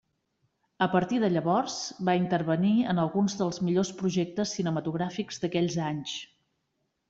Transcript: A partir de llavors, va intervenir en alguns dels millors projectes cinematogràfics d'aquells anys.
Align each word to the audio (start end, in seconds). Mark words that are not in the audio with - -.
A 0.85 0.87
partir 0.93 1.19
de 1.23 1.29
llavors, 1.33 1.75
va 2.09 2.15
intervenir 2.21 2.73
en 2.95 3.03
alguns 3.03 3.37
dels 3.43 3.61
millors 3.69 3.95
projectes 4.03 4.57
cinematogràfics 4.59 5.41
d'aquells 5.45 5.81
anys. 5.93 6.19